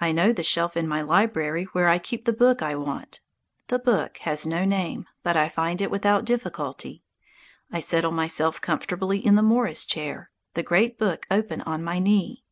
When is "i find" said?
5.34-5.80